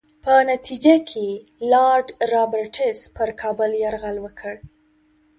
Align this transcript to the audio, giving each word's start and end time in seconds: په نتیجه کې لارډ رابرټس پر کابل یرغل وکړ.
په 0.23 0.33
نتیجه 0.51 0.95
کې 1.09 1.25
لارډ 1.71 2.07
رابرټس 2.33 2.99
پر 3.15 3.29
کابل 3.41 3.71
یرغل 3.83 4.17
وکړ. 4.21 4.53